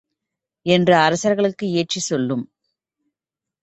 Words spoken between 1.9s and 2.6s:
சொல்லும்.